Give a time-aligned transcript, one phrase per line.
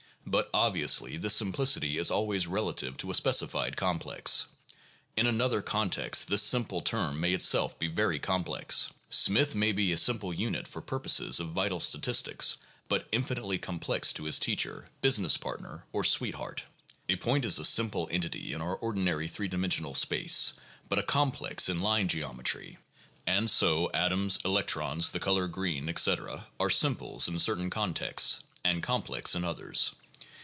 [0.23, 4.45] But obviously this simplicity is always relative to a specific complex.
[5.17, 8.91] In another context this simple term may itself be very complex.
[9.09, 12.55] Smith may be a simple unit for purposes of vital statistics,
[12.87, 16.63] but infinitely complex to his teacher, business partner, or sweetheart.
[17.09, 20.53] A point is a simple entity in our ordinary three dimensional space,
[20.87, 22.77] but a complex in line geometry;
[23.27, 29.35] and so, atoms, electrons, the color green, etc., are simples in certain contexts and complex
[29.35, 29.91] in others.